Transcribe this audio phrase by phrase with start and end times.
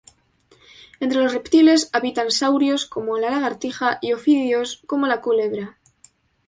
[0.99, 5.77] Entre los reptiles, habitan saurios como la lagartija, y ofidios, como la culebra.